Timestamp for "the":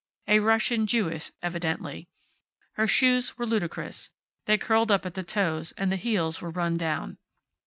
5.13-5.21, 5.91-5.95